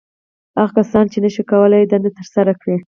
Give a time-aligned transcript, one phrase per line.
[0.59, 2.75] •هغه کسانو، چې نهشوی کولای دنده تر سره کړي.